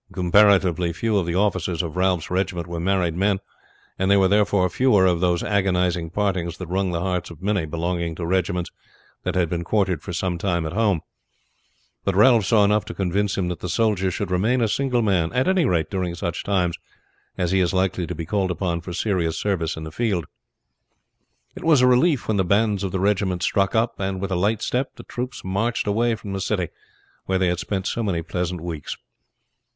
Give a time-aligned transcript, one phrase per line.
[0.11, 3.37] Comparatively few of the officers of Ralph's regiment were married men,
[3.99, 7.67] and there were therefore fewer of those agonizing partings that wrung the hearts of many
[7.67, 8.71] belonging to regiments
[9.21, 11.01] that had been quartered for some time at home;
[12.03, 15.31] but Ralph saw enough to convince him that the soldier should remain a single man
[15.33, 16.79] at any rate during such times
[17.37, 20.25] as he is likely to be called upon for serious service in the field.
[21.53, 24.35] It was a relief when the bands of the regiment struck up, and with a
[24.35, 26.69] light step the troops marched away from the city
[27.27, 28.97] where they had spent so many pleasant weeks.